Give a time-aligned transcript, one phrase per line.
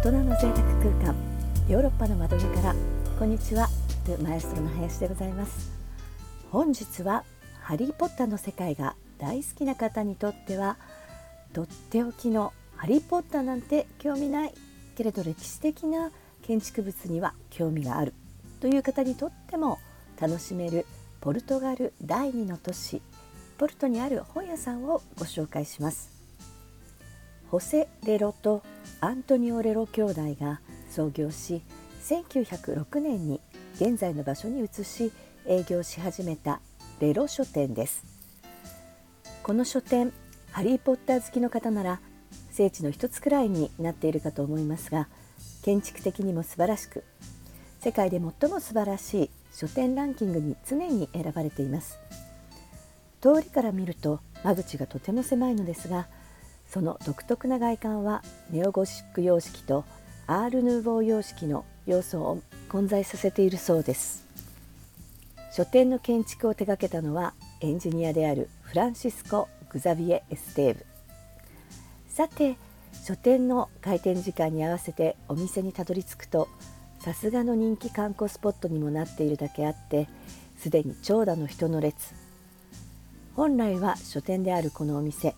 [0.00, 1.14] 人の贅沢空間
[1.68, 2.74] ヨーロッパの窓辺から
[3.18, 3.68] こんにちは
[4.22, 5.70] マエストロの林でございます。
[6.50, 7.22] 本日は
[7.60, 10.78] ハリーポッターの世界が大好きな方にとっては
[11.52, 14.54] とっておきのハリーポッターなんて興味ない
[14.96, 16.10] けれど歴史的な
[16.40, 18.14] 建築物には興味がある
[18.60, 19.78] という方にとっても
[20.18, 20.86] 楽しめる
[21.20, 23.02] ポルトガル第二の都市
[23.58, 26.19] ポルトにある本屋さんをご紹介します。
[27.50, 28.62] ホセ・レロと
[29.00, 31.62] アントニオ・レロ兄弟が創業し
[32.04, 33.40] 1906年に
[33.74, 35.12] 現在の場所に移し
[35.46, 36.60] 営業し始めた
[37.00, 38.04] レロ書店です。
[39.42, 40.12] この書店
[40.52, 42.00] ハリー・ポッター好きの方なら
[42.52, 45.08] 聖地の一つくらいになっているかと思いますが
[45.64, 47.02] 建築的にも素晴らしく
[47.80, 51.98] 世界で最も素晴らしい書店ランキングに常に選ばれています。
[53.20, 56.06] 通りから見ると間口がとても狭いのですが
[56.70, 59.84] その独特な外観はネオゴシック様式と
[60.26, 64.24] アール・ヌーボー様式の要素を混在させているそうです。
[65.52, 70.86] 書店の建築を手掛けたのはエンジニアであるフランシスコ・グザビエ・エステーブ
[72.08, 72.56] さて
[73.04, 76.48] 書店の開店時間に合わせてお店にたどり着くと
[77.00, 80.08] さすがの人気観光スポットにもなっているだけあって
[80.56, 82.14] すでに長蛇の人の列。
[83.34, 85.34] 本来は書店であるこのお店。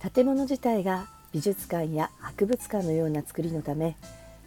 [0.00, 3.96] 建物自体が美術館や博物館のような作りのため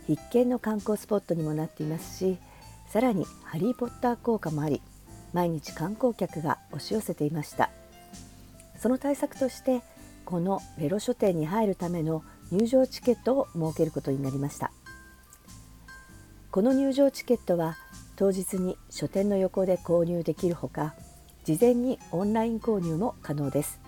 [0.08, 2.38] 必見の観光スポットにもなっていますし
[2.88, 4.82] さらにハリー・ポッター効果もあり
[5.34, 7.70] 毎日観光客が押し寄せていました。
[8.80, 9.82] その対策として
[10.26, 14.72] このレロ書店に入るための入場チケットを設けることになりました。
[16.50, 17.78] この入場チケットは
[18.16, 20.96] 当日に書店の横で購入できるほか
[21.44, 23.80] 事前にオンライン購入も可能です。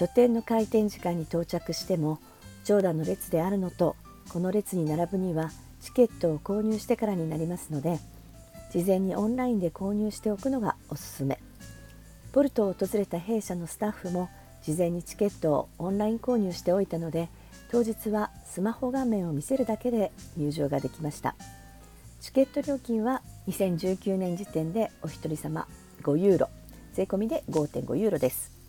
[0.00, 2.20] 書店の開店時間に到着しても
[2.64, 3.96] 長蛇の列であるのと
[4.30, 5.50] この列に並ぶには
[5.82, 7.98] チケットを購入してからになりますので
[8.72, 11.38] 事前にオンラインで購入しておくのがおすすめ。
[12.32, 14.30] ポルトを訪れた弊社のスタッフも
[14.62, 17.28] 事前にチケットをオンライン購入しておいたので
[17.70, 21.34] 当日はスマホ画面を見せるだけで入場ができました。
[22.22, 25.68] チケット料金は2019年時点でお一人様
[26.04, 26.48] 5ユーロ。
[26.94, 28.59] 税込みで5.5ユーロです。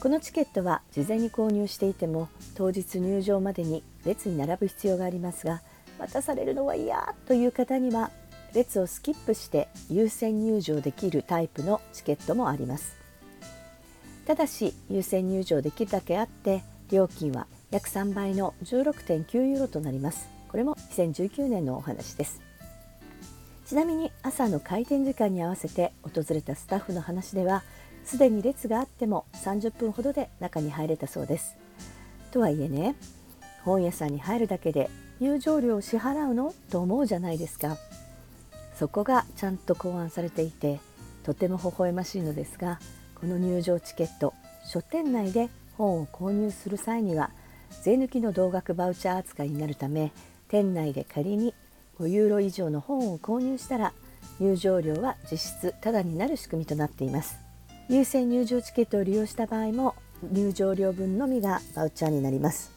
[0.00, 5.60] このチケットは事前に購入していても当日入場までに列に並ぶ必要がありますが
[5.98, 8.12] 待たされるのは嫌という方には
[8.54, 12.96] 列をスキップして優先入場できるタイプのチケットもあります。
[14.24, 20.28] ただし優先入場できるだけあって料金は約3倍の16.9ユーロとなります。
[20.48, 22.40] これも2019年のお話です。
[23.66, 27.64] ちなみに朝の開店時間に合わせて訪れたスタッフの話では
[28.08, 31.56] すでに列があっても30分ほどで中に入れたそうです。
[32.30, 32.96] とはいえね
[33.64, 34.88] 本屋さんに入るだけで
[35.20, 36.54] 入場料を支払うの？
[36.70, 37.76] と思うじゃないですか。
[38.74, 40.80] そこがちゃんと考案されていて
[41.22, 42.80] とても微笑ましいのですが
[43.20, 44.32] この入場チケット
[44.64, 47.30] 書店内で本を購入する際には
[47.82, 50.12] 税抜きの同額バウチャー扱いになるため
[50.48, 51.52] 店内で仮に
[51.98, 53.92] 5ユーロ以上の本を購入したら
[54.40, 57.47] 入場料は実質タダになる仕組みとなっています。
[57.88, 59.94] 優先入場チケットを利用した場合も
[60.30, 62.70] 入場料分のみがバウチャーになります。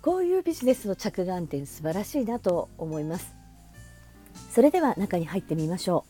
[0.00, 3.34] こういうビジネスの着眼点素晴らしいなと思います。
[4.52, 6.04] それでは中に入ってみましょ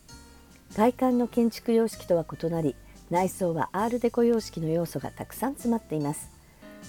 [0.70, 0.74] う。
[0.74, 2.76] 外観の建築様式とは異なり
[3.08, 6.28] 内装はアールデコ様式の要素がたくさん詰まっています。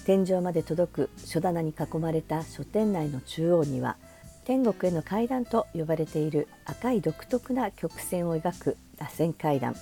[0.04, 3.96] 天井まで届く書棚に囲まれた書店内の中央には
[4.44, 9.74] 天国への階段と呼ばれている赤い独特な曲線を描く螺旋階段。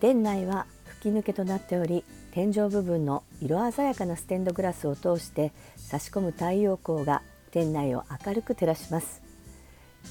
[0.00, 0.66] 店内は
[1.04, 7.20] 吹き抜けとなっており天井部分の色鮮やかなステンドグラスを通して差し込む太陽光が
[7.50, 9.22] 店内を明るく照らします。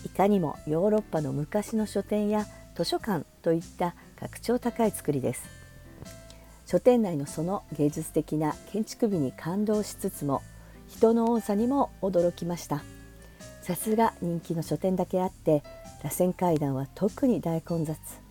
[0.05, 2.45] いかにもヨーロッパの昔の書店や
[2.75, 5.43] 図書館といった格調高い作りです。
[6.67, 10.43] 書店内のその芸術的な建築美に感動しつつも
[10.87, 12.83] 人の多さにも驚きました。
[13.63, 15.63] さすが人気の書店だけあって
[16.03, 18.22] 螺旋階段は特に大混雑。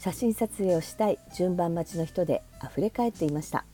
[0.00, 3.66] 写真撮影をしたい順番待ちの人で溢れ返っていました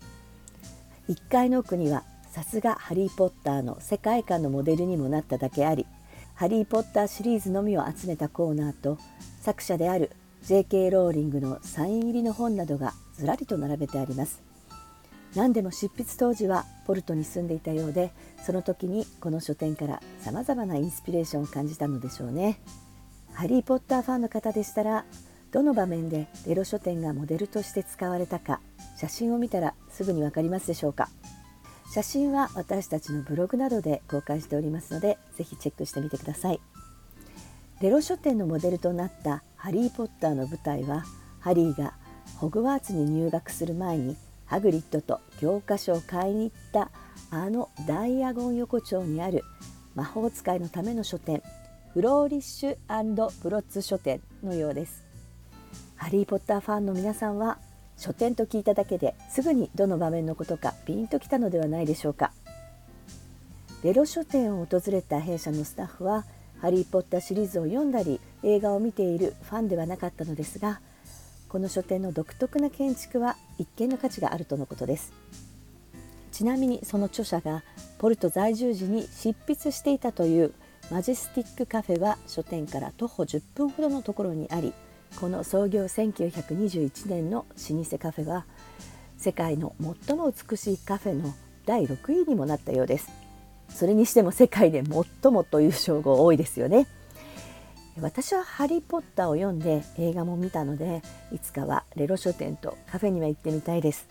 [1.08, 5.86] 1階の奥にはさすがハリー・ポッターの世界観のモデルにもなっただけあり
[6.34, 8.98] ハリー・ポッターシリーズのみを集めたコーナーと
[9.40, 10.10] 作者である
[10.42, 10.90] J.K.
[10.90, 14.42] ローリングのサイン入りの本などがずらりと並べてあります
[15.36, 18.10] 何でも執筆当時はポルトに住んでいたようで
[18.44, 22.60] その時にこの書店からさまざまなインスピレーションを感じたのでしょうね
[23.32, 25.04] ハリー・ポッターファンの方でしたら
[25.56, 28.60] どの場面でレロ書店がモデルとして使われたか
[28.94, 31.08] 写真を見たらすぐにわかりますでしょうか？
[31.94, 36.60] 写真は私たちのブログなどで公開しておりますのでぜひチェックしてみてください。
[37.80, 41.04] レロ書店のモデルとなったハリー・ポッターの舞台は
[41.40, 41.94] ハリーが
[42.36, 44.14] ホグワーツに入学する前に
[44.44, 46.90] ハグリッドと教科書を買いに行った
[47.30, 49.42] あのダイアゴン横丁にある
[49.94, 51.42] 魔法使いのための書店
[51.94, 55.05] フローリッシュブロッツ書店のようです。
[55.96, 57.58] ハリー・ポッターファンの皆さんは
[57.96, 62.32] 書店と聞いただけですぐにどの場面のことかピンときたのではないでしょうか。
[63.82, 66.24] レロ書店を訪れた弊社のスタッフは
[66.60, 70.80] ハリー・ポッターシリーズを読んだり映画を見ているファンではなかったのですが
[71.48, 75.12] この書店の独特な建築は一見の価値があるとのことです。
[76.32, 77.62] ちなみにその著者が
[77.98, 80.52] ポルト在住時に執筆していたという
[80.90, 84.74] マジスティックカフェは書店から徒歩10分ほどのところにあり
[85.20, 88.44] この創業1921年の老舗カフェは
[89.16, 89.74] 世界の
[90.06, 93.10] 最も美しいカフェの第6位にもなったようです。
[93.68, 96.86] それにしても世界で最もという称号多いですよね。
[98.00, 101.00] 私はハリー・ポッターを読んで映画も見たので
[101.32, 104.06] いつかはレロ書店とカフェには行ってみたいです。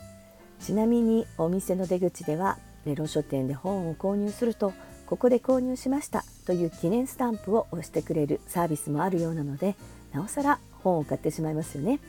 [0.60, 4.74] ちなみにお店の出口ではレロ書店で本を購入すると
[5.06, 9.76] ここで購入しましたという記念スタンプを押してくれるサービスもあるようなので
[10.12, 12.00] なおさら本を買ってしまいますよね。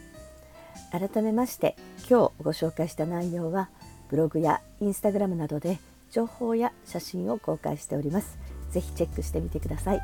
[0.92, 1.74] 改めまして
[2.08, 3.70] 今日ご紹介した内容は
[4.10, 5.78] ブログやインスタグラムなどで
[6.10, 8.38] 情報や写真を公開しております。
[8.70, 10.02] ぜひチェックしてみてください。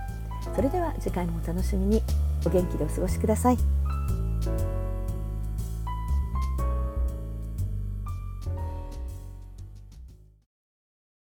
[0.57, 2.03] それでは次回もお楽しみに。
[2.45, 3.82] お元気でお過ごしください。